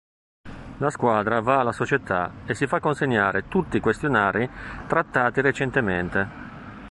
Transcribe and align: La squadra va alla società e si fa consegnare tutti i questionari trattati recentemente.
La 0.79 0.89
squadra 0.89 1.41
va 1.41 1.59
alla 1.59 1.71
società 1.71 2.31
e 2.47 2.55
si 2.55 2.65
fa 2.65 2.79
consegnare 2.79 3.47
tutti 3.47 3.77
i 3.77 3.79
questionari 3.79 4.49
trattati 4.87 5.41
recentemente. 5.41 6.79